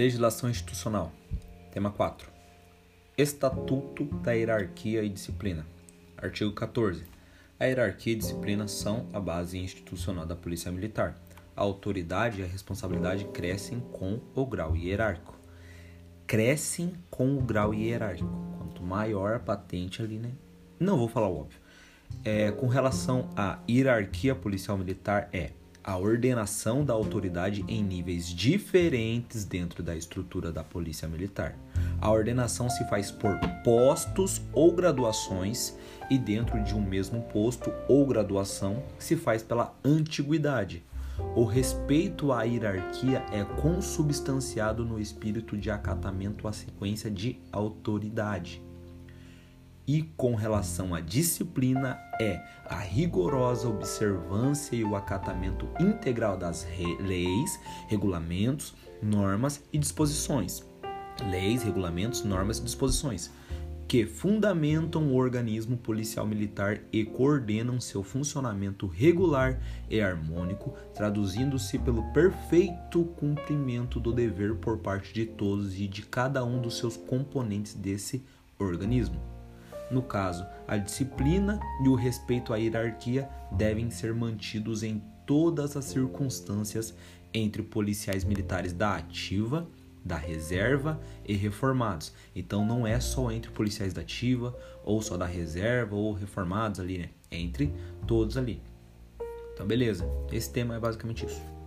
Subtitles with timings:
[0.00, 1.12] Legislação institucional.
[1.70, 2.26] Tema 4.
[3.18, 5.66] Estatuto da hierarquia e disciplina.
[6.16, 7.04] Artigo 14.
[7.58, 11.20] A hierarquia e disciplina são a base institucional da Polícia Militar.
[11.54, 15.36] A autoridade e a responsabilidade crescem com o grau hierárquico.
[16.26, 18.30] Crescem com o grau hierárquico.
[18.56, 20.32] Quanto maior a patente ali, né?
[20.78, 21.58] Não vou falar o óbvio.
[22.24, 25.50] É, com relação à hierarquia policial militar, é
[25.82, 31.56] a ordenação da autoridade em níveis diferentes dentro da estrutura da Polícia Militar.
[32.00, 35.76] A ordenação se faz por postos ou graduações
[36.10, 40.84] e dentro de um mesmo posto ou graduação se faz pela antiguidade.
[41.36, 48.62] O respeito à hierarquia é consubstanciado no espírito de acatamento à sequência de autoridade
[49.86, 56.66] e com relação à disciplina é a rigorosa observância e o acatamento integral das
[57.00, 57.58] leis,
[57.88, 60.62] regulamentos, normas e disposições.
[61.30, 63.30] Leis, regulamentos, normas e disposições
[63.90, 72.04] que fundamentam o organismo policial militar e coordenam seu funcionamento regular e harmônico, traduzindo-se pelo
[72.12, 77.74] perfeito cumprimento do dever por parte de todos e de cada um dos seus componentes
[77.74, 78.24] desse
[78.60, 79.39] organismo.
[79.90, 85.86] No caso, a disciplina e o respeito à hierarquia devem ser mantidos em todas as
[85.86, 86.94] circunstâncias
[87.34, 89.68] entre policiais militares da ativa,
[90.04, 92.12] da reserva e reformados.
[92.34, 96.98] Então não é só entre policiais da ativa ou só da reserva ou reformados ali,
[96.98, 97.10] né?
[97.30, 97.72] É entre
[98.06, 98.62] todos ali.
[99.52, 100.08] Então beleza.
[100.32, 101.59] Esse tema é basicamente isso.